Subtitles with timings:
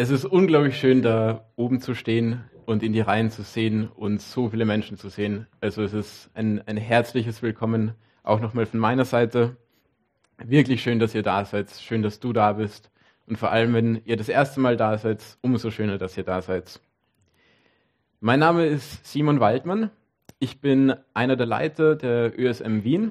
[0.00, 4.22] Es ist unglaublich schön, da oben zu stehen und in die Reihen zu sehen und
[4.22, 5.48] so viele Menschen zu sehen.
[5.60, 9.56] Also es ist ein, ein herzliches Willkommen auch nochmal von meiner Seite.
[10.36, 11.72] Wirklich schön, dass ihr da seid.
[11.72, 12.92] Schön, dass du da bist.
[13.26, 16.42] Und vor allem, wenn ihr das erste Mal da seid, umso schöner, dass ihr da
[16.42, 16.80] seid.
[18.20, 19.90] Mein Name ist Simon Waldmann.
[20.38, 23.10] Ich bin einer der Leiter der ÖSM Wien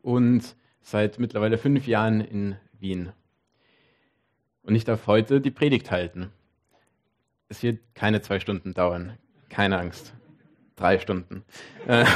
[0.00, 3.12] und seit mittlerweile fünf Jahren in Wien.
[4.62, 6.32] Und ich darf heute die Predigt halten.
[7.48, 9.18] Es wird keine zwei Stunden dauern.
[9.48, 10.14] Keine Angst.
[10.76, 11.44] Drei Stunden.
[11.86, 12.06] Äh,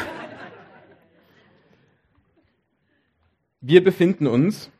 [3.60, 4.70] wir befinden uns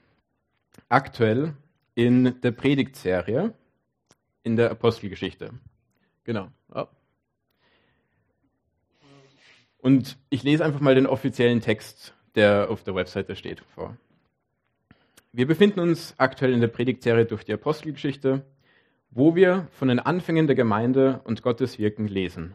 [0.89, 1.55] aktuell
[1.95, 3.53] in der Predigtserie
[4.45, 5.51] in der Apostelgeschichte.
[6.25, 6.51] Genau.
[9.79, 13.97] Und ich lese einfach mal den offiziellen Text, der auf der Webseite steht, vor.
[15.37, 18.43] Wir befinden uns aktuell in der Predigtserie durch die Apostelgeschichte,
[19.11, 22.55] wo wir von den Anfängen der Gemeinde und Gottes Wirken lesen.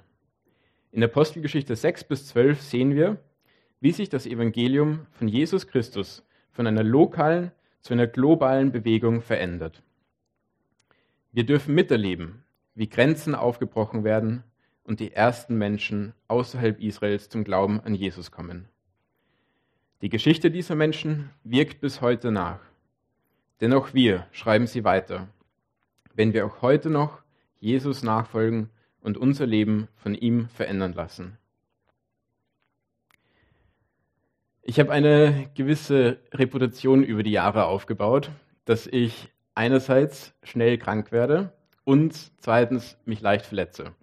[0.92, 3.20] In Apostelgeschichte 6 bis 12 sehen wir,
[3.81, 9.83] wie sich das Evangelium von Jesus Christus von einer lokalen zu einer globalen Bewegung verändert.
[11.31, 14.44] Wir dürfen miterleben, wie Grenzen aufgebrochen werden
[14.83, 18.67] und die ersten Menschen außerhalb Israels zum Glauben an Jesus kommen.
[20.02, 22.70] Die Geschichte dieser Menschen wirkt bis heute nach.
[23.62, 25.28] Denn auch wir schreiben sie weiter,
[26.16, 27.22] wenn wir auch heute noch
[27.59, 31.38] Jesus nachfolgen und unser Leben von ihm verändern lassen.
[34.64, 38.32] Ich habe eine gewisse Reputation über die Jahre aufgebaut,
[38.66, 43.94] dass ich einerseits schnell krank werde und zweitens mich leicht verletze.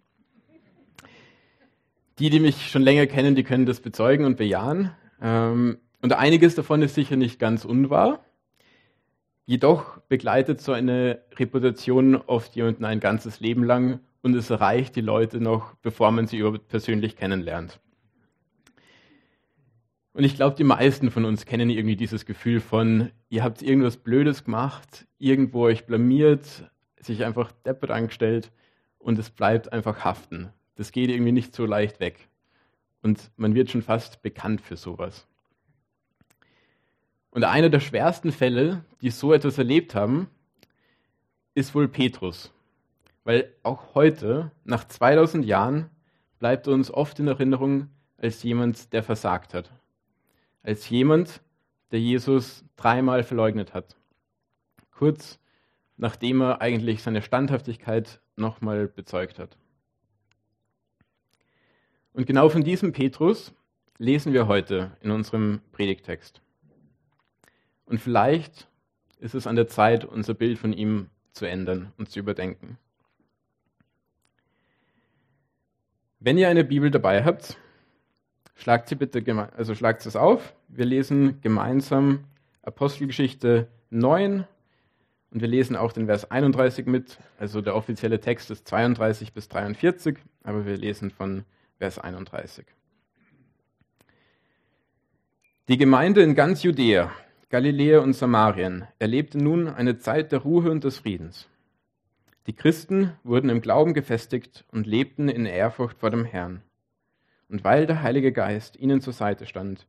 [2.18, 4.92] Die, die mich schon länger kennen, die können das bezeugen und bejahen.
[5.22, 8.24] Ähm, und einiges davon ist sicher nicht ganz unwahr.
[9.48, 15.00] Jedoch begleitet so eine Reputation oft jemanden ein ganzes Leben lang und es erreicht die
[15.00, 17.80] Leute noch, bevor man sie überhaupt persönlich kennenlernt.
[20.12, 23.96] Und ich glaube, die meisten von uns kennen irgendwie dieses Gefühl von, ihr habt irgendwas
[23.96, 28.52] Blödes gemacht, irgendwo euch blamiert, sich einfach deppert angestellt
[28.98, 30.52] und es bleibt einfach haften.
[30.74, 32.28] Das geht irgendwie nicht so leicht weg.
[33.00, 35.27] Und man wird schon fast bekannt für sowas.
[37.30, 40.28] Und einer der schwersten Fälle, die so etwas erlebt haben,
[41.54, 42.52] ist wohl Petrus.
[43.24, 45.90] Weil auch heute, nach 2000 Jahren,
[46.38, 49.70] bleibt er uns oft in Erinnerung als jemand, der versagt hat.
[50.62, 51.40] Als jemand,
[51.90, 53.96] der Jesus dreimal verleugnet hat.
[54.90, 55.38] Kurz
[55.98, 59.58] nachdem er eigentlich seine Standhaftigkeit nochmal bezeugt hat.
[62.12, 63.52] Und genau von diesem Petrus
[63.98, 66.40] lesen wir heute in unserem Predigtext.
[67.88, 68.68] Und vielleicht
[69.18, 72.76] ist es an der Zeit, unser Bild von ihm zu ändern und zu überdenken.
[76.20, 77.56] Wenn ihr eine Bibel dabei habt,
[78.56, 79.22] schlagt sie bitte,
[79.56, 80.54] also schlagt es auf.
[80.68, 82.24] Wir lesen gemeinsam
[82.62, 84.44] Apostelgeschichte 9
[85.30, 87.18] und wir lesen auch den Vers 31 mit.
[87.38, 91.44] Also der offizielle Text ist 32 bis 43, aber wir lesen von
[91.78, 92.66] Vers 31.
[95.68, 97.10] Die Gemeinde in ganz Judäa
[97.50, 101.48] Galiläa und Samarien erlebte nun eine Zeit der Ruhe und des Friedens.
[102.46, 106.60] Die Christen wurden im Glauben gefestigt und lebten in Ehrfurcht vor dem Herrn.
[107.48, 109.86] Und weil der Heilige Geist ihnen zur Seite stand,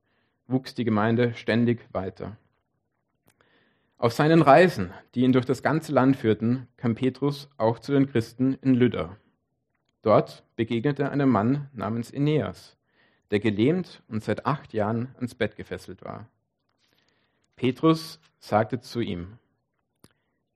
[0.47, 2.37] wuchs die Gemeinde ständig weiter.
[3.97, 8.07] Auf seinen Reisen, die ihn durch das ganze Land führten, kam Petrus auch zu den
[8.07, 9.17] Christen in Lydda.
[10.01, 12.77] Dort begegnete er einem Mann namens Aeneas,
[13.31, 16.29] der gelähmt und seit acht Jahren ans Bett gefesselt war.
[17.59, 19.37] Petrus sagte zu ihm,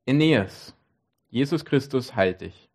[0.07, 0.73] Aeneas,
[1.27, 2.69] Jesus Christus heilt dich.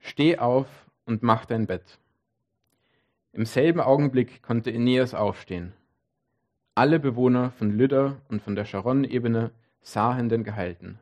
[0.00, 0.66] Steh auf
[1.04, 2.00] und mach dein Bett.
[3.32, 5.74] Im selben Augenblick konnte Aeneas aufstehen.
[6.74, 10.98] Alle Bewohner von Lydda und von der Sharon-Ebene sahen den Geheilten.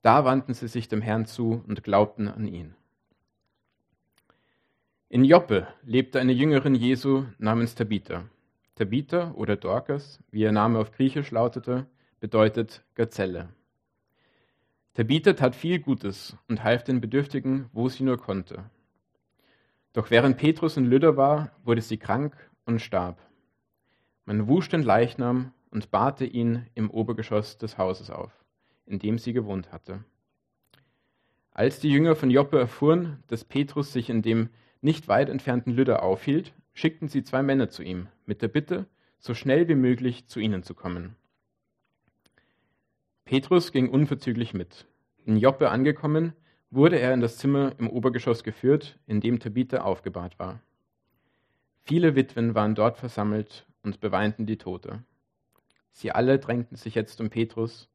[0.00, 2.74] Da wandten sie sich dem Herrn zu und glaubten an ihn.
[5.10, 8.24] In Joppe lebte eine Jüngerin Jesu namens Tabitha.
[8.78, 11.86] Tabitha oder Dorcas, wie ihr Name auf Griechisch lautete,
[12.20, 13.48] bedeutet Gazelle.
[14.94, 18.70] Tabitha tat viel Gutes und half den Bedürftigen, wo sie nur konnte.
[19.94, 22.36] Doch während Petrus in Lydda war, wurde sie krank
[22.66, 23.20] und starb.
[24.24, 28.30] Man wusch den Leichnam und bahrte ihn im Obergeschoss des Hauses auf,
[28.86, 30.04] in dem sie gewohnt hatte.
[31.50, 34.50] Als die Jünger von Joppe erfuhren, dass Petrus sich in dem
[34.82, 38.86] nicht weit entfernten Lydda aufhielt, schickten sie zwei Männer zu ihm, mit der Bitte,
[39.18, 41.16] so schnell wie möglich zu ihnen zu kommen.
[43.24, 44.86] Petrus ging unverzüglich mit.
[45.24, 46.34] In Joppe angekommen,
[46.70, 50.60] wurde er in das Zimmer im Obergeschoss geführt, in dem Tabitha aufgebahrt war.
[51.82, 55.02] Viele Witwen waren dort versammelt und beweinten die Tote.
[55.90, 57.88] Sie alle drängten sich jetzt um Petrus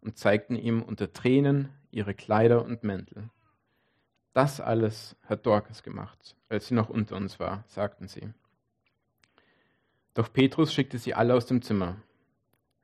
[0.00, 3.30] und zeigten ihm unter Tränen ihre Kleider und Mäntel.
[4.32, 8.28] Das alles hat Dorcas gemacht, als sie noch unter uns war, sagten sie.
[10.14, 11.96] Doch Petrus schickte sie alle aus dem Zimmer.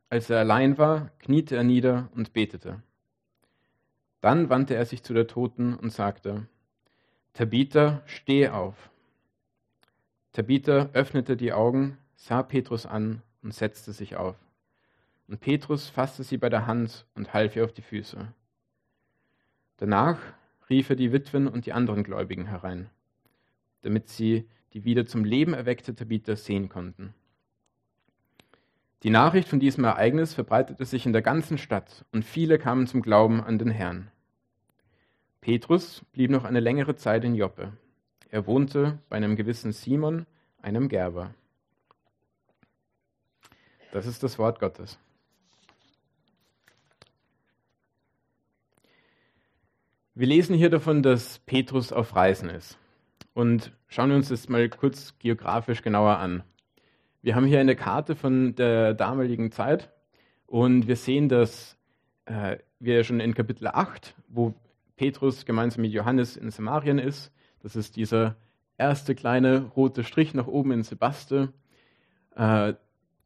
[0.09, 2.83] Als er allein war, kniete er nieder und betete.
[4.21, 6.47] Dann wandte er sich zu der Toten und sagte,
[7.33, 8.91] Tabitha, steh auf.
[10.33, 14.37] Tabitha öffnete die Augen, sah Petrus an und setzte sich auf.
[15.27, 18.33] Und Petrus fasste sie bei der Hand und half ihr auf die Füße.
[19.79, 20.19] Danach
[20.69, 22.91] rief er die Witwen und die anderen Gläubigen herein,
[23.83, 27.15] damit sie die wieder zum Leben erweckte Tabitha sehen konnten.
[29.03, 33.03] Die Nachricht von diesem Ereignis verbreitete sich in der ganzen Stadt und viele kamen zum
[33.03, 34.11] Glauben an den Herrn.
[35.43, 37.73] Petrus blieb noch eine längere Zeit in Joppe.
[38.31, 40.25] Er wohnte bei einem gewissen Simon,
[40.63, 41.35] einem Gerber.
[43.93, 44.99] Das ist das Wort Gottes.
[50.17, 52.79] Wir lesen hier davon, dass Petrus auf Reisen ist.
[53.33, 56.45] Und schauen wir uns das mal kurz geografisch genauer an.
[57.21, 59.91] Wir haben hier eine Karte von der damaligen Zeit
[60.47, 61.77] und wir sehen, dass
[62.27, 64.55] äh, wir schon in Kapitel 8, wo
[64.95, 67.33] Petrus gemeinsam mit Johannes in Samarien ist.
[67.61, 68.37] Das ist dieser
[68.79, 71.53] erste kleine rote Strich nach oben in Sebaste.
[72.37, 72.75] Äh,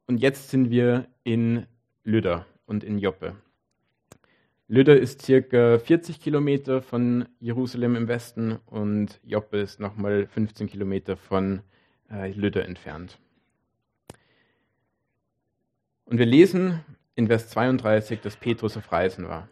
[0.06, 1.67] und jetzt sind wir in
[2.05, 3.37] Lydda und in Joppe.
[4.70, 11.17] Lydda ist circa 40 Kilometer von Jerusalem im Westen und Joppe ist nochmal 15 Kilometer
[11.17, 11.62] von
[12.11, 13.19] äh, Lydda entfernt.
[16.05, 16.85] Und wir lesen
[17.15, 19.49] in Vers 32, dass Petrus auf Reisen war.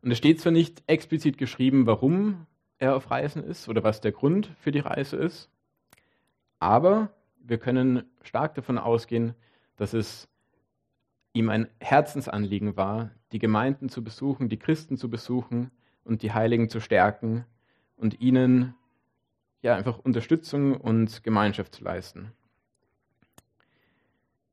[0.00, 2.46] Und es steht zwar nicht explizit geschrieben, warum
[2.78, 5.50] er auf Reisen ist oder was der Grund für die Reise ist,
[6.58, 9.34] aber wir können stark davon ausgehen,
[9.76, 10.26] dass es
[11.38, 15.70] ihm ein Herzensanliegen war, die Gemeinden zu besuchen, die Christen zu besuchen
[16.04, 17.44] und die Heiligen zu stärken
[17.96, 18.74] und ihnen
[19.62, 22.32] ja einfach Unterstützung und Gemeinschaft zu leisten.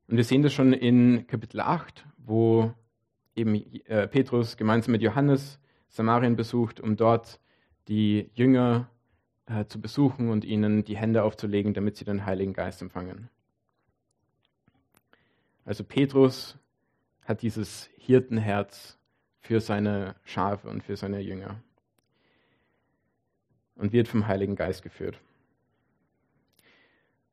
[0.06, 2.72] Und wir sehen das schon in Kapitel 8, wo
[3.34, 3.54] eben
[3.86, 5.58] äh, Petrus gemeinsam mit Johannes
[5.88, 7.40] Samarien besucht, um dort
[7.88, 8.88] die Jünger
[9.46, 13.28] äh, zu besuchen und ihnen die Hände aufzulegen, damit sie den Heiligen Geist empfangen.
[15.64, 16.56] Also Petrus
[17.26, 18.98] hat dieses Hirtenherz
[19.40, 21.60] für seine Schafe und für seine Jünger
[23.74, 25.20] und wird vom Heiligen Geist geführt.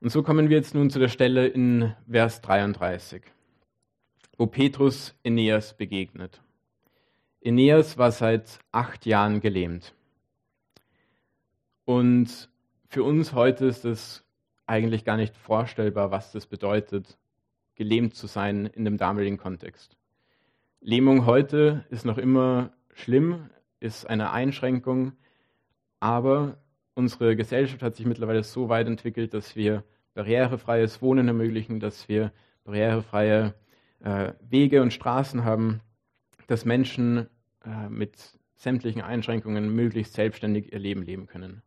[0.01, 3.23] Und so kommen wir jetzt nun zu der Stelle in Vers 33
[4.37, 6.41] wo Petrus Aeneas begegnet.
[7.45, 9.93] Aeneas war seit acht Jahren gelähmt.
[11.85, 12.49] Und
[12.87, 14.23] für uns heute ist es
[14.65, 17.17] eigentlich gar nicht vorstellbar, was das bedeutet,
[17.75, 19.97] gelähmt zu sein in dem damaligen Kontext.
[20.79, 23.49] Lähmung heute ist noch immer schlimm,
[23.79, 25.13] ist eine Einschränkung,
[25.99, 26.57] aber
[26.93, 29.83] unsere Gesellschaft hat sich mittlerweile so weit entwickelt, dass wir
[30.13, 32.31] barrierefreies Wohnen ermöglichen, dass wir
[32.65, 33.53] barrierefreie
[34.01, 35.81] äh, Wege und Straßen haben,
[36.47, 37.27] dass Menschen
[37.65, 38.17] äh, mit
[38.55, 41.61] sämtlichen Einschränkungen möglichst selbstständig ihr Leben leben können.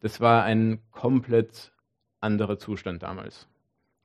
[0.00, 1.72] Das war ein komplett
[2.20, 3.49] anderer Zustand damals.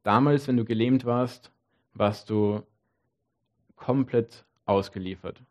[0.05, 1.51] Damals, wenn du gelähmt warst,
[1.95, 2.61] warst du
[3.75, 5.41] komplett ausgeliefert.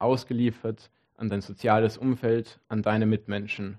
[0.00, 3.78] Ausgeliefert an dein soziales Umfeld, an deine Mitmenschen,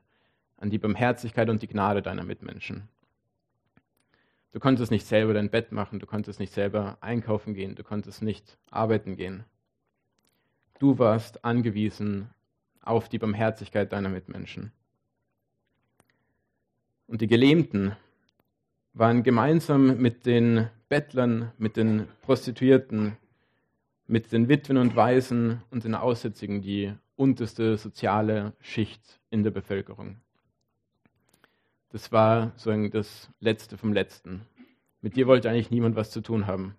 [0.55, 2.87] an die Barmherzigkeit und die Gnade deiner Mitmenschen.
[4.53, 8.21] Du konntest nicht selber dein Bett machen, du konntest nicht selber einkaufen gehen, du konntest
[8.21, 9.43] nicht arbeiten gehen.
[10.79, 12.29] Du warst angewiesen
[12.81, 14.71] auf die Barmherzigkeit deiner Mitmenschen.
[17.07, 17.97] Und die Gelähmten
[18.93, 23.17] waren gemeinsam mit den Bettlern, mit den Prostituierten,
[24.07, 30.17] mit den Witwen und Waisen und den Aussätzigen die unterste soziale Schicht in der Bevölkerung.
[31.89, 34.41] Das war sozusagen das Letzte vom Letzten.
[35.01, 36.75] Mit dir wollte eigentlich niemand was zu tun haben.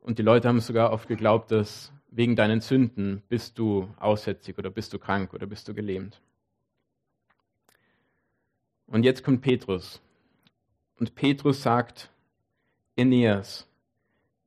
[0.00, 4.70] Und die Leute haben sogar oft geglaubt, dass wegen deinen Sünden bist du aussätzig oder
[4.70, 6.20] bist du krank oder bist du gelähmt.
[8.92, 10.02] Und jetzt kommt Petrus.
[10.96, 12.10] Und Petrus sagt,
[12.94, 13.66] Aeneas,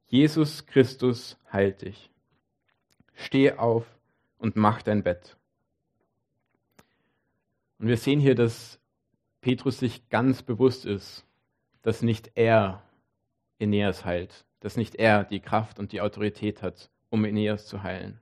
[0.05, 2.11] Jesus Christus heilt dich.
[3.15, 3.87] Steh auf
[4.37, 5.35] und mach dein Bett.
[7.79, 8.79] Und wir sehen hier, dass
[9.41, 11.25] Petrus sich ganz bewusst ist,
[11.81, 12.83] dass nicht er
[13.59, 18.21] Aeneas heilt, dass nicht er die Kraft und die Autorität hat, um Aeneas zu heilen.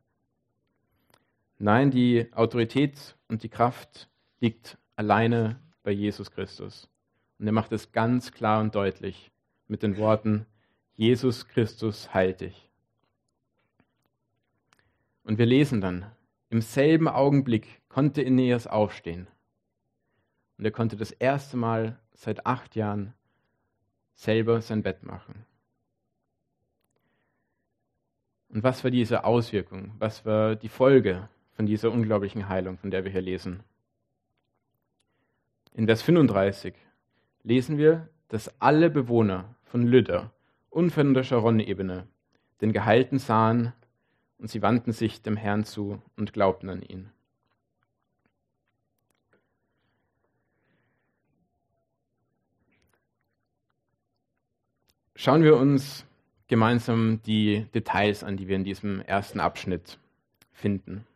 [1.57, 6.89] Nein, die Autorität und die Kraft liegt alleine bei Jesus Christus.
[7.39, 9.31] Und er macht es ganz klar und deutlich
[9.67, 10.45] mit den Worten,
[10.95, 12.69] Jesus Christus heilt dich.
[15.23, 16.05] Und wir lesen dann,
[16.49, 19.27] im selben Augenblick konnte Aeneas aufstehen.
[20.57, 23.13] Und er konnte das erste Mal seit acht Jahren
[24.13, 25.45] selber sein Bett machen.
[28.49, 29.93] Und was war diese Auswirkung?
[29.97, 33.63] Was war die Folge von dieser unglaublichen Heilung, von der wir hier lesen?
[35.75, 36.75] In Vers 35
[37.41, 40.31] lesen wir, dass alle Bewohner von Lydda
[40.69, 42.07] und von der Sharon-Ebene
[42.61, 43.73] den Geheilten sahen
[44.37, 47.09] und sie wandten sich dem Herrn zu und glaubten an ihn.
[55.15, 56.05] Schauen wir uns
[56.47, 59.97] gemeinsam die Details an, die wir in diesem ersten Abschnitt
[60.51, 61.07] finden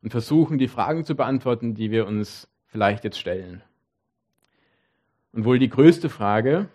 [0.00, 3.62] und versuchen, die Fragen zu beantworten, die wir uns vielleicht jetzt stellen.
[5.32, 6.68] Und wohl die größte Frage,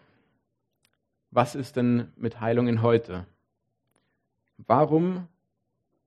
[1.29, 3.27] was ist denn mit Heilungen heute?
[4.57, 5.27] Warum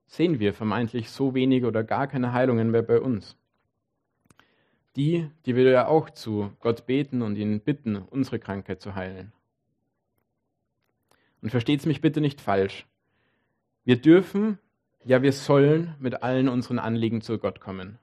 [0.07, 3.37] sehen wir vermeintlich so wenige oder gar keine Heilungen mehr bei uns?
[4.97, 9.33] Die, die wir ja auch zu Gott beten und ihn bitten, unsere Krankheit zu heilen.
[11.42, 12.87] Und versteht es mich bitte nicht falsch.
[13.85, 14.59] Wir dürfen,
[15.04, 17.99] ja wir sollen mit allen unseren Anliegen zu Gott kommen.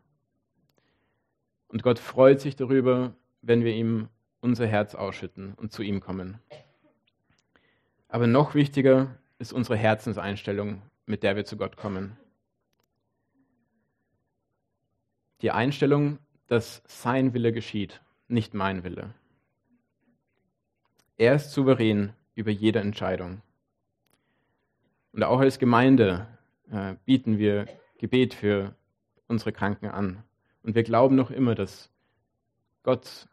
[1.67, 4.07] Und Gott freut sich darüber, wenn wir ihm
[4.41, 6.39] unser Herz ausschütten und zu ihm kommen.
[8.07, 12.17] Aber noch wichtiger ist unsere Herzenseinstellung, mit der wir zu Gott kommen.
[15.41, 19.13] Die Einstellung, dass sein Wille geschieht, nicht mein Wille.
[21.17, 23.41] Er ist souverän über jede Entscheidung.
[25.11, 26.27] Und auch als Gemeinde
[26.71, 27.67] äh, bieten wir
[27.97, 28.75] Gebet für
[29.27, 30.23] unsere Kranken an.
[30.63, 31.89] Und wir glauben noch immer, dass
[32.83, 33.27] Gott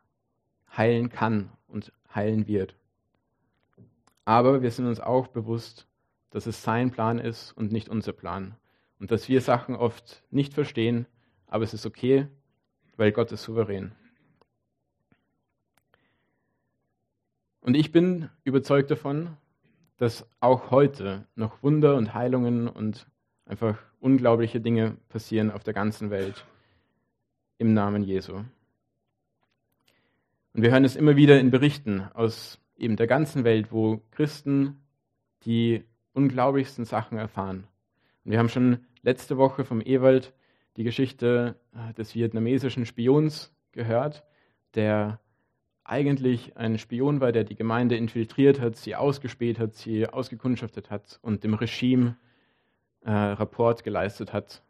[0.76, 2.74] heilen kann und heilen wird.
[4.24, 5.86] Aber wir sind uns auch bewusst,
[6.30, 8.56] dass es sein Plan ist und nicht unser Plan.
[8.98, 11.06] Und dass wir Sachen oft nicht verstehen,
[11.46, 12.26] aber es ist okay,
[12.96, 13.92] weil Gott ist souverän.
[17.60, 19.36] Und ich bin überzeugt davon,
[19.96, 23.06] dass auch heute noch Wunder und Heilungen und
[23.46, 26.44] einfach unglaubliche Dinge passieren auf der ganzen Welt
[27.58, 28.42] im Namen Jesu.
[30.54, 34.80] Und wir hören es immer wieder in Berichten aus eben der ganzen Welt, wo Christen
[35.44, 37.66] die unglaublichsten Sachen erfahren.
[38.24, 40.32] Und wir haben schon letzte Woche vom Ewald
[40.76, 44.24] die Geschichte äh, des vietnamesischen Spions gehört,
[44.74, 45.20] der
[45.82, 51.18] eigentlich ein Spion war, der die Gemeinde infiltriert hat, sie ausgespäht hat, sie ausgekundschaftet hat
[51.20, 52.16] und dem Regime
[53.02, 54.62] äh, Rapport geleistet hat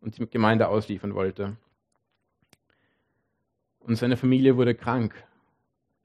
[0.00, 1.56] und die Gemeinde ausliefern wollte.
[3.86, 5.14] Und seine Familie wurde krank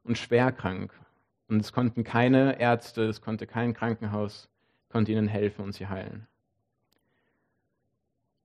[0.03, 0.93] und schwer krank.
[1.47, 4.49] Und es konnten keine Ärzte, es konnte kein Krankenhaus,
[4.89, 6.27] konnte ihnen helfen und sie heilen.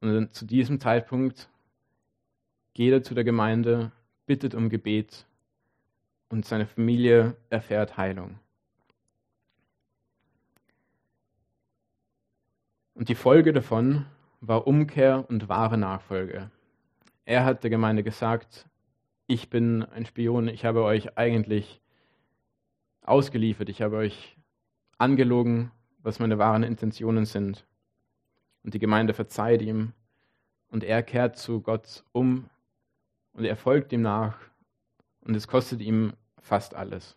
[0.00, 1.50] Und zu diesem Zeitpunkt
[2.72, 3.92] geht er zu der Gemeinde,
[4.24, 5.26] bittet um Gebet
[6.30, 8.38] und seine Familie erfährt Heilung.
[12.94, 14.06] Und die Folge davon
[14.40, 16.50] war Umkehr und wahre Nachfolge.
[17.26, 18.66] Er hat der Gemeinde gesagt,
[19.26, 21.80] ich bin ein Spion, ich habe euch eigentlich
[23.02, 24.36] ausgeliefert, ich habe euch
[24.98, 25.70] angelogen,
[26.02, 27.66] was meine wahren Intentionen sind.
[28.62, 29.92] Und die Gemeinde verzeiht ihm
[30.70, 32.48] und er kehrt zu Gott um
[33.32, 34.38] und er folgt ihm nach
[35.20, 37.16] und es kostet ihm fast alles.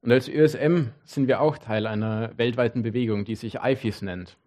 [0.00, 4.38] Und als ÖSM sind wir auch Teil einer weltweiten Bewegung, die sich IFIS nennt.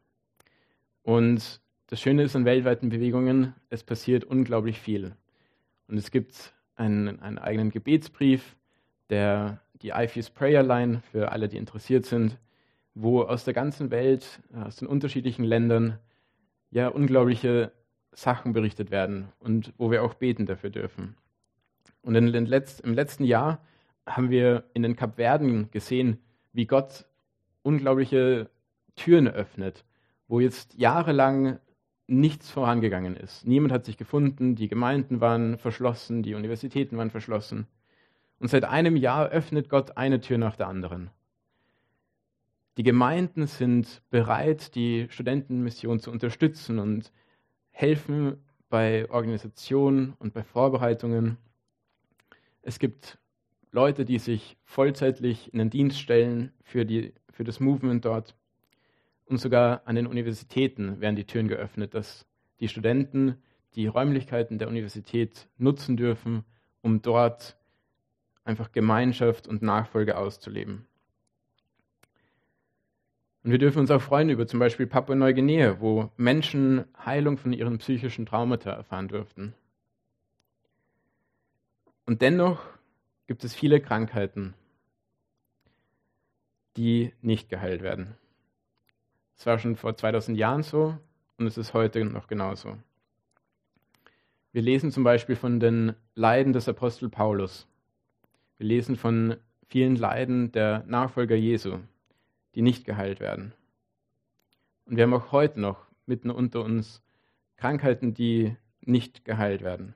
[1.04, 1.61] Und
[1.92, 5.12] das Schöne ist an weltweiten Bewegungen, es passiert unglaublich viel.
[5.90, 8.56] Und es gibt einen, einen eigenen Gebetsbrief,
[9.10, 12.40] der die IFIS Prayer Line für alle, die interessiert sind,
[12.94, 16.00] wo aus der ganzen Welt, aus den unterschiedlichen Ländern,
[16.70, 17.74] ja unglaubliche
[18.14, 21.18] Sachen berichtet werden und wo wir auch beten dafür dürfen.
[22.04, 23.60] Und in den Letz-, im letzten Jahr
[24.06, 26.20] haben wir in den Kapverden gesehen,
[26.54, 27.06] wie Gott
[27.64, 28.50] unglaubliche
[28.96, 29.84] Türen öffnet,
[30.30, 31.60] wo jetzt jahrelang
[32.08, 33.46] nichts vorangegangen ist.
[33.48, 37.68] Niemand hat sich gefunden, die Gemeinden waren verschlossen, die Universitäten waren verschlossen.
[38.40, 41.12] Und seit einem Jahr öffnet Gott eine Tür nach der anderen.
[42.78, 47.12] Die Gemeinden sind bereit, die Studentenmission zu unterstützen und
[47.70, 48.38] helfen
[48.70, 51.38] bei Organisation und bei Vorbereitungen.
[52.62, 53.20] Es gibt
[53.72, 58.36] Leute, die sich vollzeitlich in den Dienst stellen für, die, für das Movement dort.
[59.32, 62.28] Und sogar an den Universitäten werden die Türen geöffnet, dass
[62.60, 63.38] die Studenten
[63.76, 66.44] die Räumlichkeiten der Universität nutzen dürfen,
[66.82, 67.56] um dort
[68.44, 70.86] einfach Gemeinschaft und Nachfolge auszuleben.
[73.46, 77.78] Und wir dürfen uns auch freuen über zum Beispiel Papua-Neuguinea, wo Menschen Heilung von ihren
[77.78, 79.54] psychischen Traumata erfahren durften.
[82.06, 82.62] Und dennoch
[83.28, 84.56] gibt es viele Krankheiten,
[86.76, 88.18] die nicht geheilt werden.
[89.42, 90.96] Es war schon vor 2000 Jahren so
[91.40, 92.78] und es ist heute noch genauso.
[94.52, 97.68] Wir lesen zum Beispiel von den Leiden des Apostel Paulus.
[98.60, 101.80] Wir lesen von vielen Leiden der Nachfolger Jesu,
[102.54, 103.56] die nicht geheilt werden.
[104.86, 107.02] Und wir haben auch heute noch mitten unter uns
[107.58, 109.96] Krankheiten, die nicht geheilt werden.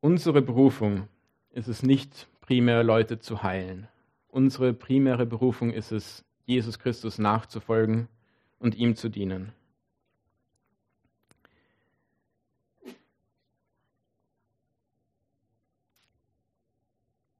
[0.00, 1.08] Unsere Berufung
[1.50, 3.86] ist es nicht primär Leute zu heilen.
[4.30, 8.08] Unsere primäre Berufung ist es, Jesus Christus nachzufolgen
[8.60, 9.52] und ihm zu dienen.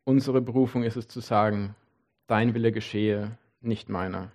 [0.04, 1.76] Unsere Berufung ist es zu sagen,
[2.26, 4.32] dein Wille geschehe, nicht meiner.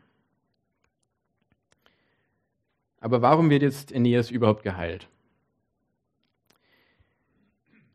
[3.02, 5.10] Aber warum wird jetzt Aeneas überhaupt geheilt?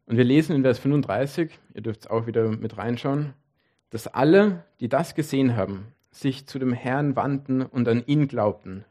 [0.04, 3.32] Und wir lesen in Vers 35, ihr dürft es auch wieder mit reinschauen,
[3.90, 8.84] dass alle, die das gesehen haben, sich zu dem Herrn wandten und an ihn glaubten.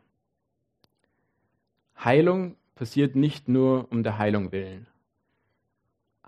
[2.04, 4.88] Heilung passiert nicht nur um der Heilung willen.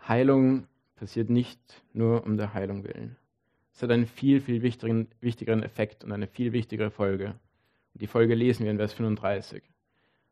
[0.08, 1.60] Heilung passiert nicht
[1.94, 3.16] nur um der Heilung willen.
[3.74, 7.36] Es hat einen viel, viel wichtigeren, wichtigeren Effekt und eine viel wichtigere Folge.
[7.94, 9.63] Und die Folge lesen wir in Vers 35,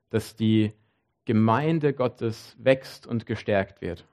[0.10, 0.74] dass die
[1.26, 4.06] Gemeinde Gottes wächst und gestärkt wird.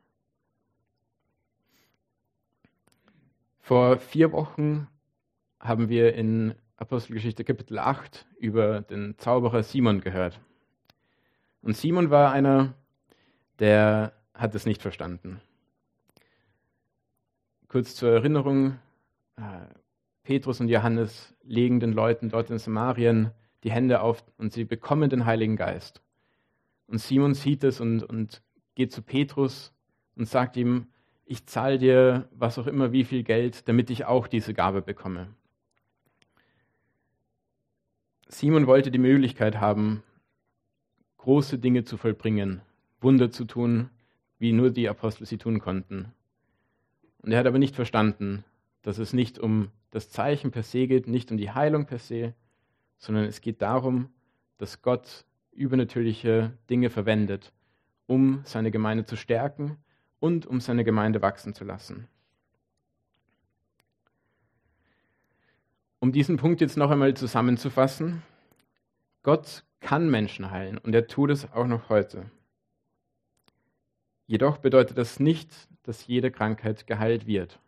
[3.66, 4.87] Vor vier Wochen
[5.58, 10.40] haben wir in Apostelgeschichte Kapitel 8 über den Zauberer Simon gehört.
[11.62, 12.75] Und Simon war einer,
[13.58, 15.40] der hat es nicht verstanden.
[17.67, 18.78] Kurz zur Erinnerung,
[19.34, 19.43] äh,
[20.23, 23.32] Petrus und Johannes legen den Leuten dort in Samarien
[23.64, 26.02] die Hände auf und sie bekommen den Heiligen Geist.
[26.86, 28.43] Und Simon sieht es und, und
[28.76, 29.75] geht zu Petrus
[30.14, 30.86] und sagt ihm,
[31.26, 35.26] ich zahle dir was auch immer, wie viel Geld, damit ich auch diese Gabe bekomme.
[38.28, 40.02] Simon wollte die Möglichkeit haben,
[41.19, 42.62] große Dinge zu vollbringen,
[43.00, 43.91] Wunder zu tun,
[44.39, 46.12] wie nur die Apostel sie tun konnten.
[47.19, 48.45] Und er hat aber nicht verstanden,
[48.82, 52.34] dass es nicht um das Zeichen per se geht, nicht um die Heilung per se,
[52.99, 54.10] sondern es geht darum,
[54.58, 57.52] dass Gott übernatürliche Dinge verwendet,
[58.06, 59.78] um seine Gemeinde zu stärken
[60.20, 62.08] und um seine Gemeinde wachsen zu lassen.
[65.98, 68.22] Um diesen Punkt jetzt noch einmal zusammenzufassen,
[69.22, 72.30] Gott kann Menschen heilen und er tut es auch noch heute.
[74.26, 75.50] Jedoch bedeutet das nicht,
[75.84, 77.60] dass jede Krankheit geheilt wird.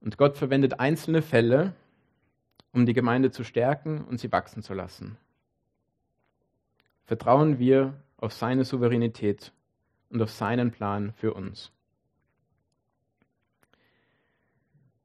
[0.00, 1.74] Und Gott verwendet einzelne Fälle,
[2.72, 5.16] um die Gemeinde zu stärken und sie wachsen zu lassen.
[7.04, 9.52] Vertrauen wir auf seine Souveränität
[10.10, 11.72] und auf seinen Plan für uns.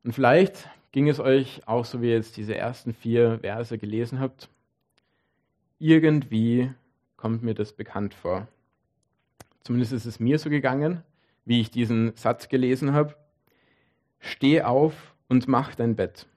[0.04, 4.20] Und vielleicht ging es euch auch so, wie ihr jetzt diese ersten vier Verse gelesen
[4.20, 4.50] habt.
[5.80, 6.72] Irgendwie
[7.18, 8.48] kommt mir das bekannt vor.
[9.64, 11.04] Zumindest ist es mir so gegangen,
[11.46, 13.16] wie ich diesen Satz gelesen habe.
[14.20, 16.28] Steh auf und mach dein Bett.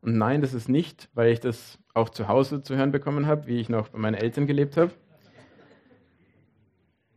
[0.00, 3.46] Und nein, das ist nicht, weil ich das auch zu Hause zu hören bekommen habe,
[3.46, 4.92] wie ich noch bei meinen Eltern gelebt habe,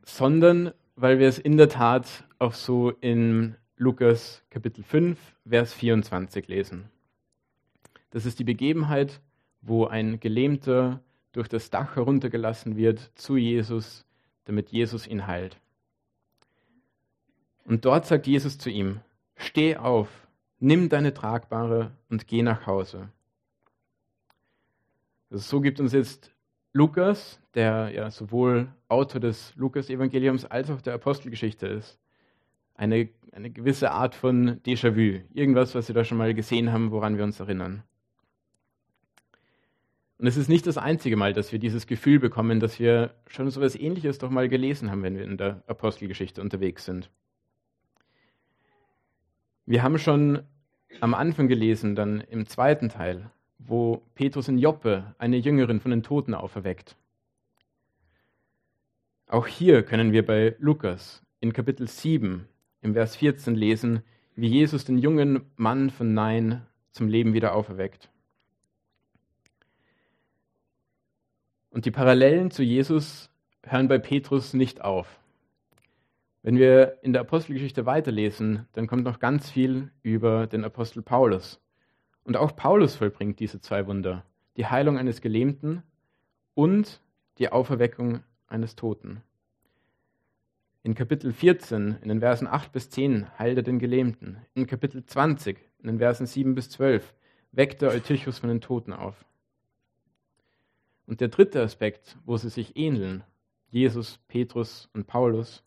[0.06, 6.48] sondern weil wir es in der Tat auch so in Lukas Kapitel 5, Vers 24
[6.48, 6.90] lesen.
[8.12, 9.20] Das ist die Begebenheit,
[9.62, 11.02] wo ein Gelähmter
[11.34, 14.06] durch das Dach heruntergelassen wird zu Jesus,
[14.46, 15.60] damit Jesus ihn heilt.
[17.66, 19.02] Und dort sagt Jesus zu ihm,
[19.36, 20.08] steh auf,
[20.60, 23.10] nimm deine Tragbare und geh nach Hause.
[25.30, 26.35] Also so gibt uns jetzt
[26.76, 31.98] Lukas, der ja sowohl Autor des Lukas-Evangeliums als auch der Apostelgeschichte ist,
[32.74, 35.22] eine, eine gewisse Art von Déjà-vu.
[35.34, 37.84] Irgendwas, was wir da schon mal gesehen haben, woran wir uns erinnern.
[40.18, 43.50] Und es ist nicht das einzige Mal, dass wir dieses Gefühl bekommen, dass wir schon
[43.50, 47.10] so etwas Ähnliches doch mal gelesen haben, wenn wir in der Apostelgeschichte unterwegs sind.
[49.66, 50.42] Wir haben schon
[51.00, 56.04] am Anfang gelesen, dann im zweiten Teil, wo Petrus in Joppe eine Jüngerin von den
[56.04, 56.96] Toten auferweckt.
[59.28, 62.48] Auch hier können wir bei Lukas in Kapitel 7
[62.82, 64.04] im Vers 14 lesen,
[64.36, 68.10] wie Jesus den jungen Mann von Nein zum Leben wieder auferweckt.
[71.72, 73.30] Und die Parallelen zu Jesus
[73.64, 75.20] hören bei Petrus nicht auf.
[76.42, 81.60] Wenn wir in der Apostelgeschichte weiterlesen, dann kommt noch ganz viel über den Apostel Paulus.
[82.26, 84.26] Und auch Paulus vollbringt diese zwei Wunder,
[84.58, 85.84] die Heilung eines Gelähmten
[86.56, 87.02] und
[87.38, 89.22] die Auferweckung eines Toten.
[90.82, 94.38] In Kapitel 14, in den Versen 8 bis 10, heilt er den Gelähmten.
[94.54, 97.14] In Kapitel 20, in den Versen 7 bis 12,
[97.52, 99.26] weckt er Eutychus von den Toten auf.
[101.08, 103.24] Und der dritte Aspekt, wo sie sich ähneln,
[103.70, 105.64] Jesus, Petrus und Paulus,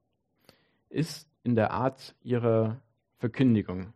[0.88, 2.80] ist in der Art ihrer
[3.18, 3.92] Verkündigung.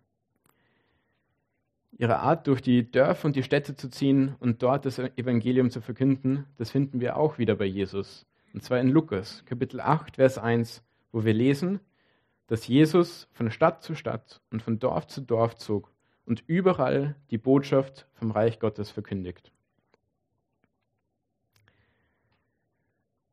[1.99, 5.81] Ihre Art, durch die Dörfer und die Städte zu ziehen und dort das Evangelium zu
[5.81, 8.27] verkünden, das finden wir auch wieder bei Jesus.
[8.55, 11.81] Und zwar in Lukas, Kapitel 8, Vers 1, wo wir lesen,
[12.47, 15.91] dass Jesus von Stadt zu Stadt und von Dorf zu Dorf zog
[16.27, 19.53] und überall die Botschaft vom Reich Gottes verkündigt.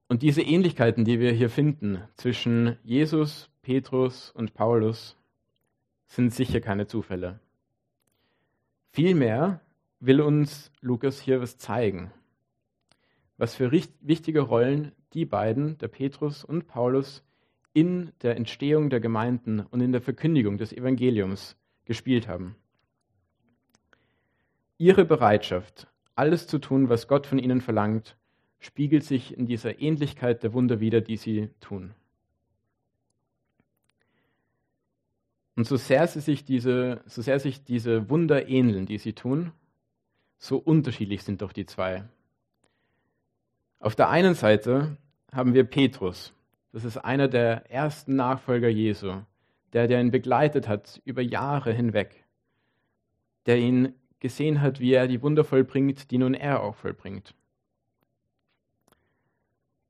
[0.07, 5.15] Und diese Ähnlichkeiten, die wir hier finden zwischen Jesus, Petrus und Paulus,
[6.07, 7.39] sind sicher keine Zufälle.
[8.91, 9.61] Vielmehr
[9.99, 12.11] will uns Lukas hier was zeigen,
[13.37, 17.23] was für wichtige Rollen die beiden, der Petrus und Paulus,
[17.73, 22.55] in der Entstehung der Gemeinden und in der Verkündigung des Evangeliums gespielt haben.
[24.77, 28.17] Ihre Bereitschaft, alles zu tun, was Gott von ihnen verlangt,
[28.59, 31.93] spiegelt sich in dieser Ähnlichkeit der Wunder wider, die sie tun.
[35.59, 39.51] Und so sehr, sie sich diese, so sehr sich diese Wunder ähneln, die sie tun,
[40.37, 42.05] so unterschiedlich sind doch die zwei.
[43.81, 44.95] Auf der einen Seite
[45.33, 46.33] haben wir Petrus.
[46.71, 49.15] Das ist einer der ersten Nachfolger Jesu,
[49.73, 52.23] der, der ihn begleitet hat über Jahre hinweg,
[53.45, 57.35] der ihn gesehen hat, wie er die Wunder vollbringt, die nun er auch vollbringt.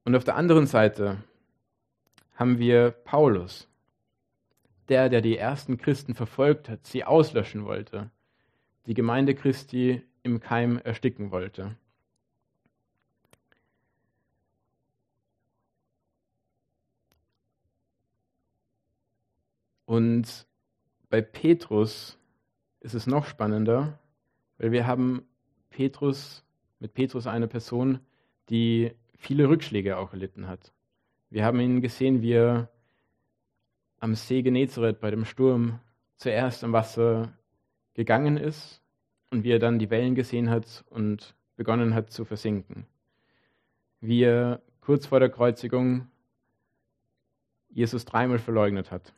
[0.04, 1.18] Und auf der anderen Seite
[2.34, 3.69] haben wir Paulus,
[4.90, 8.10] der, der die ersten Christen verfolgt hat, sie auslöschen wollte,
[8.88, 11.76] die Gemeinde Christi im Keim ersticken wollte.
[19.86, 20.46] Und
[21.10, 22.20] bei Petrus
[22.80, 23.98] ist es noch spannender,
[24.60, 25.24] weil wir haben
[25.72, 26.44] Petrus,
[26.80, 28.00] mit Petrus eine Person,
[28.50, 30.72] die viele Rückschläge auch erlitten hat.
[31.30, 32.70] Wir haben ihn gesehen, wie er
[34.00, 35.80] am See Genezareth bei dem Sturm
[36.18, 37.34] zuerst am Wasser
[37.94, 38.82] gegangen ist
[39.32, 42.86] und wie er dann die Wellen gesehen hat und begonnen hat zu versinken.
[44.02, 46.08] Wie er kurz vor der Kreuzigung
[47.70, 49.14] Jesus dreimal verleugnet hat.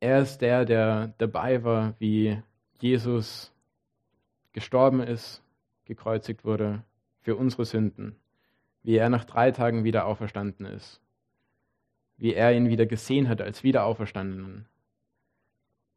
[0.00, 2.42] Er ist der, der dabei war, wie
[2.80, 3.52] Jesus
[4.52, 5.42] gestorben ist
[5.84, 6.84] gekreuzigt wurde
[7.20, 8.16] für unsere Sünden,
[8.82, 11.00] wie er nach drei Tagen wieder auferstanden ist,
[12.20, 14.66] wie er ihn wieder gesehen hat als Wiederauferstandenen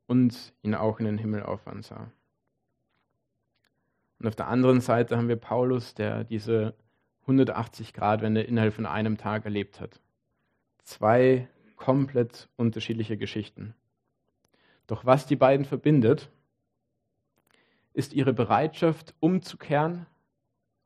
[0.07, 2.09] und ihn auch in den Himmel auffahren sah.
[4.19, 6.75] Und auf der anderen Seite haben wir Paulus, der diese
[7.27, 9.99] 180-Grad-Wende innerhalb von einem Tag erlebt hat.
[10.83, 13.75] Zwei komplett unterschiedliche Geschichten.
[14.87, 16.29] Doch was die beiden verbindet,
[17.91, 20.05] ist ihre Bereitschaft, umzukehren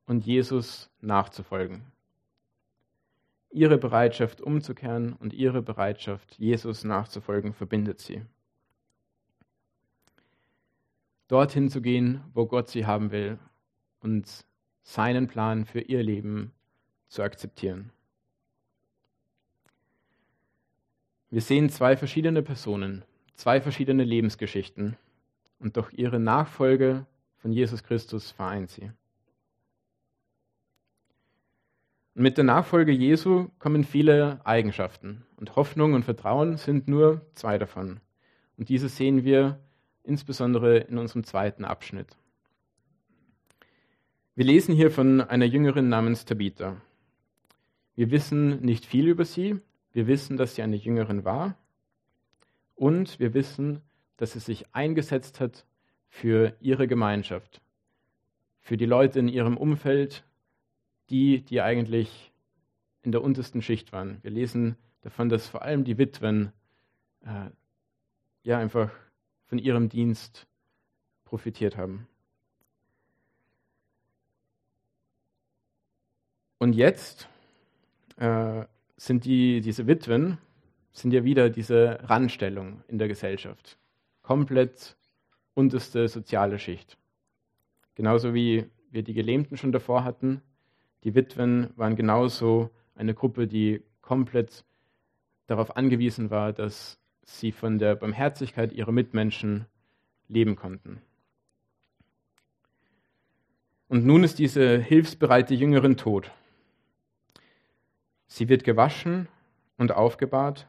[0.08, 1.84] und Jesus nachzufolgen.
[3.52, 8.24] Ihre Bereitschaft, umzukehren und ihre Bereitschaft, Jesus nachzufolgen, verbindet sie.
[11.28, 13.38] Dorthin zu gehen, wo Gott sie haben will
[14.00, 14.46] und
[14.84, 16.54] seinen Plan für ihr Leben
[17.10, 17.92] zu akzeptieren.
[21.30, 23.04] Wir sehen zwei verschiedene Personen,
[23.36, 24.96] zwei verschiedene Lebensgeschichten
[25.60, 27.06] und doch ihre Nachfolge
[27.38, 28.92] von Jesus Christus vereint sie.
[32.18, 37.60] Und mit der Nachfolge Jesu kommen viele Eigenschaften und Hoffnung und Vertrauen sind nur zwei
[37.60, 38.00] davon.
[38.58, 39.60] Und diese sehen wir
[40.02, 42.18] insbesondere in unserem zweiten Abschnitt.
[44.34, 46.82] Wir lesen hier von einer Jüngerin namens Tabitha.
[47.94, 49.62] Wir wissen nicht viel über sie.
[49.94, 51.56] Wir wissen, dass sie eine Jüngerin war.
[52.74, 53.84] Und wir wissen,
[54.18, 55.68] dass sie sich eingesetzt hat
[56.10, 57.62] für ihre Gemeinschaft,
[58.60, 60.24] für die Leute in ihrem Umfeld,
[61.10, 62.32] die, die eigentlich
[63.02, 64.20] in der untersten Schicht waren.
[64.22, 66.52] Wir lesen davon, dass vor allem die Witwen
[67.22, 67.50] äh,
[68.44, 68.92] ja einfach
[69.46, 70.48] von ihrem Dienst
[71.24, 72.08] profitiert haben.
[76.58, 77.30] Und jetzt
[78.18, 78.66] äh,
[78.98, 80.38] sind die, diese Witwen,
[80.92, 83.78] sind ja wieder diese Randstellung in der Gesellschaft.
[84.24, 84.98] Komplett
[85.54, 86.98] unterste soziale Schicht.
[87.96, 90.42] Genauso wie wir die Gelähmten schon davor hatten.
[91.08, 94.66] Die Witwen waren genauso eine Gruppe, die komplett
[95.46, 99.68] darauf angewiesen war, dass sie von der Barmherzigkeit ihrer Mitmenschen
[100.28, 101.02] leben konnten.
[103.88, 106.30] Und nun ist diese hilfsbereite Jüngerin tot.
[108.26, 109.30] Sie wird gewaschen
[109.78, 110.68] und aufgebahrt,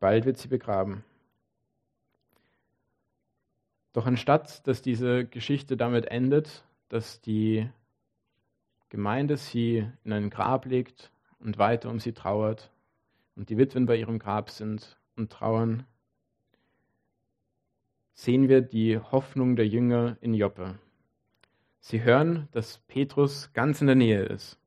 [0.00, 1.04] bald wird sie begraben.
[3.92, 7.70] Doch anstatt dass diese Geschichte damit endet, dass die
[8.88, 12.70] Gemeinde sie in ein Grab legt und weiter um sie trauert
[13.34, 15.84] und die Witwen bei ihrem Grab sind und trauern,
[18.14, 20.78] sehen wir die Hoffnung der Jünger in Joppe.
[21.80, 24.58] Sie hören, dass Petrus ganz in der Nähe ist.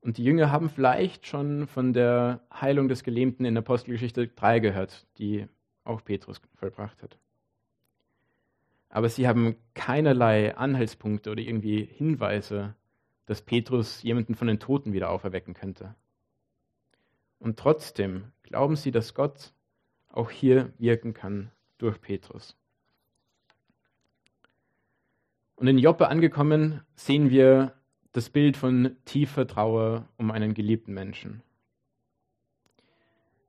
[0.00, 5.06] Und die Jünger haben vielleicht schon von der Heilung des Gelähmten in Apostelgeschichte 3 gehört,
[5.18, 5.46] die
[5.84, 7.18] auch Petrus vollbracht hat.
[8.88, 12.74] Aber sie haben keinerlei Anhaltspunkte oder irgendwie Hinweise,
[13.26, 15.94] dass Petrus jemanden von den Toten wieder auferwecken könnte.
[17.38, 19.52] Und trotzdem glauben sie, dass Gott
[20.08, 22.56] auch hier wirken kann durch Petrus.
[25.56, 27.74] Und in Joppe angekommen sehen wir
[28.12, 31.42] das Bild von tiefer Trauer um einen geliebten Menschen.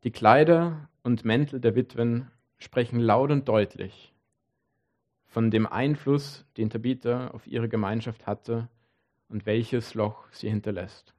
[0.04, 4.14] Die Kleider und Mäntel der Witwen sprechen laut und deutlich
[5.30, 8.68] von dem Einfluss, den Tabitha auf ihre Gemeinschaft hatte
[9.30, 11.14] und welches Loch sie hinterlässt.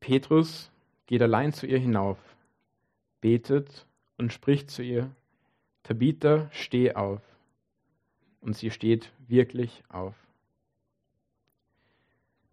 [0.00, 0.70] Petrus
[1.06, 2.18] geht allein zu ihr hinauf,
[3.20, 3.86] betet
[4.16, 5.10] und spricht zu ihr,
[5.82, 7.20] Tabitha, steh auf.
[8.40, 10.14] Und sie steht wirklich auf.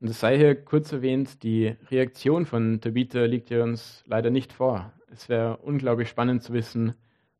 [0.01, 4.51] Und es sei hier kurz erwähnt, die Reaktion von Tabitha liegt ja uns leider nicht
[4.51, 4.91] vor.
[5.11, 6.95] Es wäre unglaublich spannend zu wissen,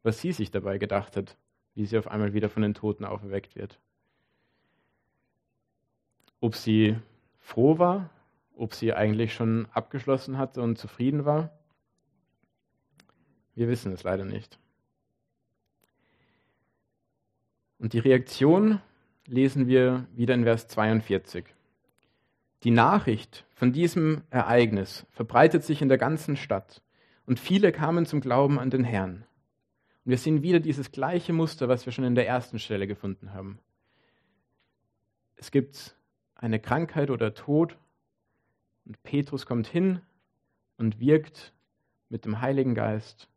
[0.06, 1.36] was sie sich dabei gedacht hat,
[1.74, 3.80] wie sie auf einmal wieder von den Toten auferweckt wird.
[6.40, 6.98] Ob sie
[7.40, 8.12] froh war,
[8.56, 11.50] ob sie eigentlich schon abgeschlossen hatte und zufrieden war,
[13.56, 14.60] wir wissen es leider nicht.
[17.80, 18.82] Und die Reaktion
[19.26, 21.46] lesen wir wieder in Vers 42.
[22.64, 26.84] Die Nachricht von diesem Ereignis verbreitet sich in der ganzen Stadt
[27.26, 29.26] und viele kamen zum Glauben an den Herrn.
[30.06, 33.34] Und wir sehen wieder dieses gleiche Muster, was wir schon in der ersten Stelle gefunden
[33.34, 33.60] haben.
[35.36, 35.96] Es gibt
[36.36, 37.78] eine Krankheit oder Tod
[38.86, 40.02] und Petrus kommt hin
[40.78, 41.54] und wirkt
[42.10, 43.28] mit dem Heiligen Geist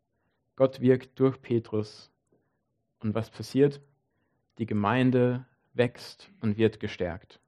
[0.58, 2.10] Gott wirkt durch Petrus.
[2.98, 3.80] Und was passiert?
[4.58, 7.38] Die Gemeinde wächst und wird gestärkt.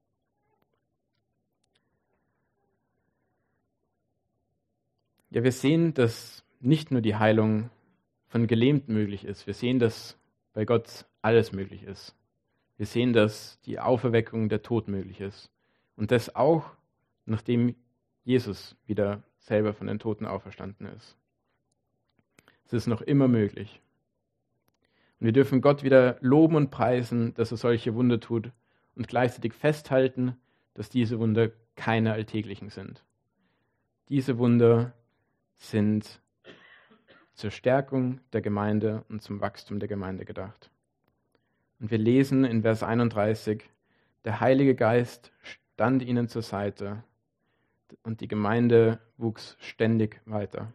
[5.31, 7.71] Ja, wir sehen, dass nicht nur die Heilung
[8.31, 9.47] von Gelähmten möglich ist.
[9.47, 10.17] Wir sehen, dass
[10.55, 12.15] bei Gott alles möglich ist.
[12.77, 15.51] Wir sehen, dass die Auferweckung der Tod möglich ist.
[15.97, 16.71] Und das auch,
[17.27, 17.75] nachdem
[18.25, 21.17] Jesus wieder selber von den Toten auferstanden ist.
[22.65, 23.83] Es ist noch immer möglich.
[25.19, 28.53] Und wir dürfen Gott wieder loben und preisen, dass er solche Wunder tut
[28.95, 30.37] und gleichzeitig festhalten,
[30.75, 33.05] dass diese Wunder keine alltäglichen sind.
[34.09, 34.95] Diese Wunder
[35.57, 36.21] sind
[37.41, 40.71] zur Stärkung der Gemeinde und zum Wachstum der Gemeinde gedacht.
[41.81, 43.65] Und wir lesen in Vers 31,
[44.25, 47.03] der Heilige Geist stand ihnen zur Seite
[48.03, 50.71] und die Gemeinde wuchs ständig weiter.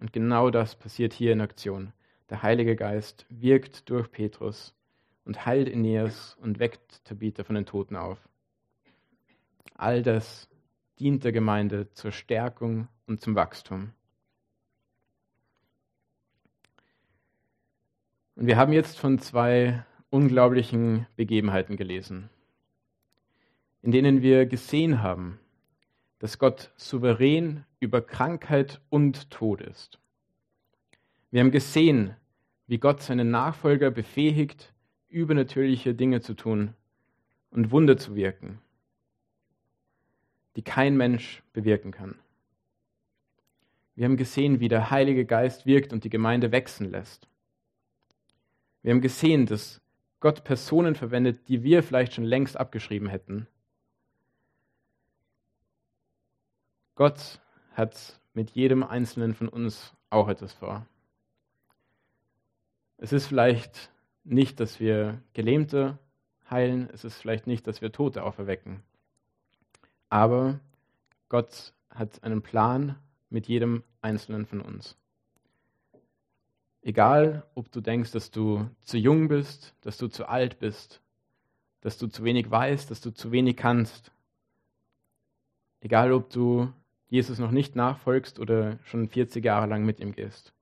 [0.00, 1.92] Und genau das passiert hier in Aktion.
[2.30, 4.74] Der Heilige Geist wirkt durch Petrus
[5.26, 8.26] und heilt Aeneas und weckt Tabitha von den Toten auf.
[9.74, 10.48] All das
[10.98, 13.92] dient der Gemeinde zur Stärkung und zum Wachstum.
[18.40, 22.30] Und wir haben jetzt von zwei unglaublichen Begebenheiten gelesen,
[23.82, 25.38] in denen wir gesehen haben,
[26.20, 30.00] dass Gott souverän über Krankheit und Tod ist.
[31.30, 32.16] Wir haben gesehen,
[32.66, 34.72] wie Gott seinen Nachfolger befähigt,
[35.10, 36.72] übernatürliche Dinge zu tun
[37.50, 38.58] und Wunder zu wirken,
[40.56, 42.14] die kein Mensch bewirken kann.
[43.96, 47.28] Wir haben gesehen, wie der Heilige Geist wirkt und die Gemeinde wachsen lässt.
[48.82, 49.80] Wir haben gesehen, dass
[50.20, 53.46] Gott Personen verwendet, die wir vielleicht schon längst abgeschrieben hätten,
[56.94, 57.40] Gott
[57.72, 60.86] hat mit jedem Einzelnen von uns auch etwas vor.
[62.98, 63.90] Es ist vielleicht
[64.22, 65.98] nicht, dass wir Gelähmte
[66.50, 68.82] heilen, es ist vielleicht nicht, dass wir Tote auferwecken.
[70.10, 70.60] Aber
[71.30, 72.98] Gott hat einen Plan
[73.30, 74.99] mit jedem Einzelnen von uns.
[76.82, 81.02] Egal, ob du denkst, dass du zu jung bist, dass du zu alt bist,
[81.82, 84.12] dass du zu wenig weißt, dass du zu wenig kannst.
[85.80, 86.72] Egal, ob du
[87.08, 90.54] Jesus noch nicht nachfolgst oder schon 40 Jahre lang mit ihm gehst.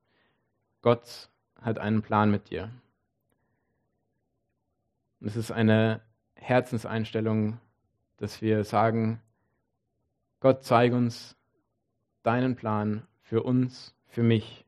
[0.81, 1.29] Gott
[1.61, 2.71] hat einen Plan mit dir.
[5.19, 6.01] Und es ist eine
[6.35, 7.59] Herzenseinstellung,
[8.17, 9.21] dass wir sagen,
[10.39, 11.35] Gott, zeig uns
[12.23, 14.65] deinen Plan für uns, für mich.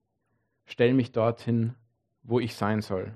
[0.72, 1.76] Stell mich dorthin,
[2.24, 3.12] wo ich sein soll.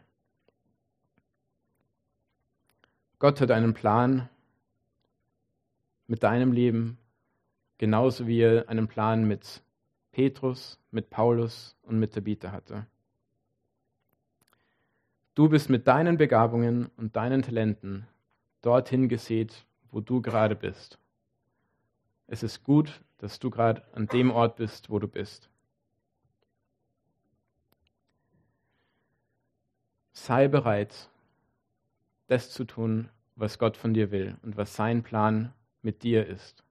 [3.18, 4.28] Gott hat einen Plan
[6.06, 6.98] mit deinem Leben,
[7.78, 9.64] genauso wie er einen Plan mit
[10.12, 12.88] Petrus, mit Paulus und mit Tabitha hatte.
[15.34, 18.06] Du bist mit deinen Begabungen und deinen Talenten
[18.64, 21.00] dorthin gesät, wo du gerade bist.
[22.28, 25.50] Es ist gut, dass du gerade an dem Ort bist, wo du bist.
[30.18, 31.10] Sei bereit,
[32.28, 36.64] das zu tun, was Gott von dir will und was sein Plan mit dir ist.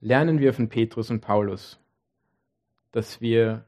[0.00, 1.80] Lernen wir von Petrus und Paulus,
[2.92, 3.66] dass wir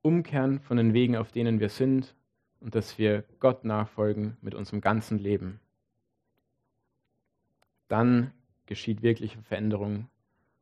[0.00, 2.14] umkehren von den Wegen, auf denen wir sind
[2.60, 5.60] und dass wir Gott nachfolgen mit unserem ganzen Leben.
[7.88, 8.32] Dann
[8.64, 10.08] geschieht wirkliche Veränderung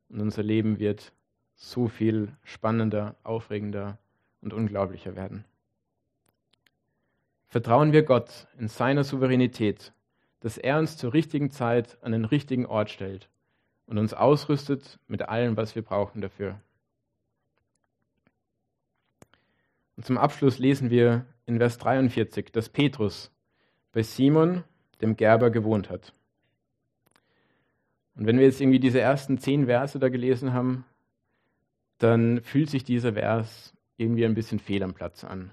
[0.08, 1.12] und unser Leben wird
[1.54, 3.98] so viel spannender, aufregender
[4.44, 5.44] und unglaublicher werden.
[7.48, 9.92] Vertrauen wir Gott in seiner Souveränität,
[10.40, 13.28] dass er uns zur richtigen Zeit an den richtigen Ort stellt
[13.86, 16.60] und uns ausrüstet mit allem, was wir brauchen dafür.
[19.96, 23.30] Und zum Abschluss lesen wir in Vers 43, dass Petrus
[23.92, 24.64] bei Simon,
[25.00, 26.12] dem Gerber, gewohnt hat.
[28.16, 30.84] Und wenn wir jetzt irgendwie diese ersten zehn Verse da gelesen haben,
[31.98, 35.50] dann fühlt sich dieser Vers irgendwie ein bisschen fehl am Platz an.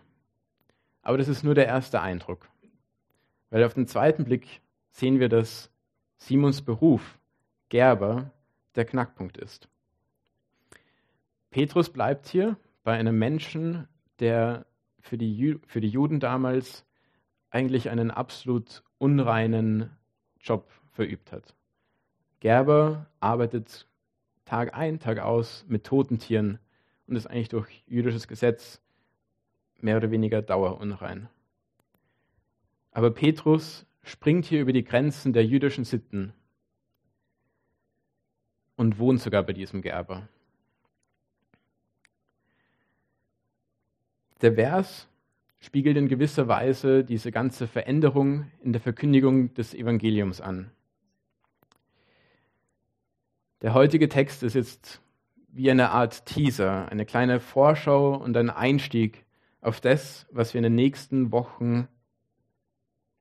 [1.02, 2.50] Aber das ist nur der erste Eindruck.
[3.50, 5.72] Weil auf den zweiten Blick sehen wir, dass
[6.18, 7.20] Simons Beruf,
[7.70, 8.32] Gerber,
[8.76, 9.68] der Knackpunkt ist.
[11.50, 13.88] Petrus bleibt hier bei einem Menschen,
[14.20, 14.66] der
[15.00, 16.86] für die, für die Juden damals
[17.50, 19.90] eigentlich einen absolut unreinen
[20.40, 21.56] Job verübt hat.
[22.40, 23.88] Gerber arbeitet
[24.46, 26.60] Tag ein, Tag aus mit toten Tieren
[27.12, 28.82] und ist eigentlich durch jüdisches Gesetz
[29.82, 31.28] mehr oder weniger dauerunrein.
[32.94, 36.32] Aber Petrus springt hier über die Grenzen der jüdischen Sitten
[38.78, 40.30] und wohnt sogar bei diesem Gerber.
[44.40, 45.10] Der Vers
[45.60, 50.72] spiegelt in gewisser Weise diese ganze Veränderung in der Verkündigung des Evangeliums an.
[53.62, 55.02] Der heutige Text ist jetzt
[55.54, 59.26] wie eine Art Teaser, eine kleine Vorschau und ein Einstieg
[59.60, 61.88] auf das, was wir in den nächsten Wochen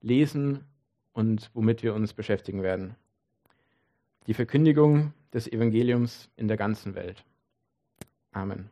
[0.01, 0.65] lesen
[1.13, 2.97] und womit wir uns beschäftigen werden.
[4.27, 7.25] Die Verkündigung des Evangeliums in der ganzen Welt.
[8.33, 8.71] Amen.